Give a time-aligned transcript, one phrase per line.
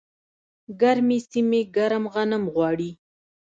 [0.81, 2.91] ګرمې سیمې ګرم غنم غواړي.